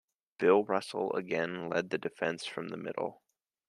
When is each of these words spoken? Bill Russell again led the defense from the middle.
Bill 0.39 0.63
Russell 0.63 1.13
again 1.13 1.69
led 1.69 1.91
the 1.91 1.99
defense 1.99 2.43
from 2.47 2.69
the 2.69 2.75
middle. 2.75 3.21